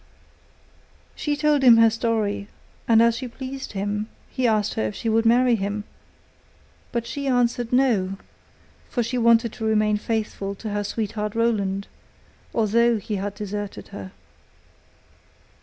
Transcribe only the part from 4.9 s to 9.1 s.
she would marry him, but she answered: 'No,' for